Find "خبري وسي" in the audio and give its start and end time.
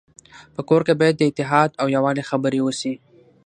2.29-2.93